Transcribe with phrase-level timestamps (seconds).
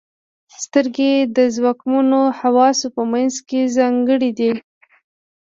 [0.63, 4.51] •سترګې د ځواکمنو حواسو په منځ کې ځانګړې دي.